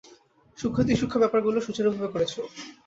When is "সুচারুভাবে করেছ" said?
1.65-2.33